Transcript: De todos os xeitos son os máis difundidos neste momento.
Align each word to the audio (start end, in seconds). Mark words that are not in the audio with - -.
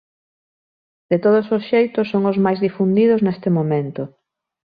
De 1.11 1.17
todos 1.25 1.45
os 1.55 1.63
xeitos 1.69 2.09
son 2.11 2.23
os 2.31 2.37
máis 2.45 2.59
difundidos 2.65 3.23
neste 3.27 3.49
momento. 3.57 4.01